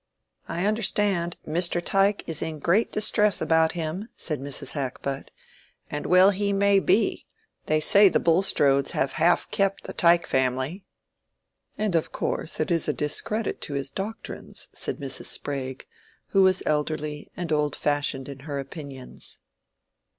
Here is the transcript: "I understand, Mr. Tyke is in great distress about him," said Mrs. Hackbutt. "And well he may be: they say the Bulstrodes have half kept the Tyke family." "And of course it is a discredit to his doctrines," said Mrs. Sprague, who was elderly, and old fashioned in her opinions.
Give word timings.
"I 0.47 0.65
understand, 0.65 1.37
Mr. 1.45 1.79
Tyke 1.79 2.23
is 2.25 2.41
in 2.41 2.57
great 2.57 2.91
distress 2.91 3.39
about 3.39 3.73
him," 3.73 4.09
said 4.15 4.41
Mrs. 4.41 4.71
Hackbutt. 4.71 5.29
"And 5.91 6.07
well 6.07 6.31
he 6.31 6.51
may 6.51 6.79
be: 6.79 7.27
they 7.67 7.79
say 7.79 8.09
the 8.09 8.19
Bulstrodes 8.19 8.93
have 8.93 9.11
half 9.11 9.51
kept 9.51 9.83
the 9.83 9.93
Tyke 9.93 10.25
family." 10.25 10.83
"And 11.77 11.93
of 11.93 12.11
course 12.11 12.59
it 12.59 12.71
is 12.71 12.87
a 12.87 12.93
discredit 12.93 13.61
to 13.61 13.75
his 13.75 13.91
doctrines," 13.91 14.69
said 14.73 14.97
Mrs. 14.97 15.25
Sprague, 15.27 15.85
who 16.29 16.41
was 16.41 16.63
elderly, 16.65 17.29
and 17.37 17.51
old 17.53 17.75
fashioned 17.75 18.27
in 18.27 18.39
her 18.39 18.57
opinions. 18.57 19.37